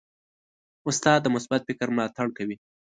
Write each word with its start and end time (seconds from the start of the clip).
استاد 0.89 1.19
د 1.21 1.27
مثبت 1.35 1.61
فکر 1.69 1.87
ملاتړ 1.95 2.27
کوي. 2.37 2.55